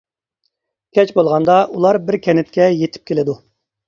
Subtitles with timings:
[0.97, 3.37] كەچ بولغاندا ئۇلار بىر كەنتكە يېتىپ كېلىدۇ.